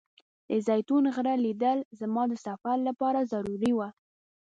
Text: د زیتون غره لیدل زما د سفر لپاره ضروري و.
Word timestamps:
د 0.49 0.51
زیتون 0.67 1.03
غره 1.15 1.33
لیدل 1.45 1.79
زما 1.99 2.23
د 2.29 2.33
سفر 2.45 2.77
لپاره 2.87 3.27
ضروري 3.31 3.71
و. 3.75 3.79